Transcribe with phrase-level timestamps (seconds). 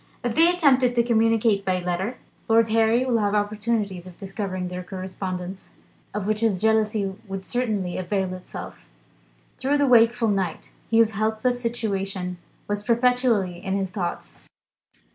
[0.23, 2.17] If they attempted to communicate by letter,
[2.47, 5.75] Lord Harry would have opportunities of discovering their correspondence,
[6.11, 8.89] of which his jealousy would certainly avail itself.
[9.59, 14.47] Through the wakeful night, Hugh's helpless situation was perpetually in his thoughts.